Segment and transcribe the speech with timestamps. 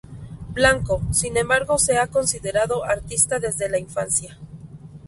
[0.49, 4.35] Blanco, sin embargo se ha considerado artista desde la infancia.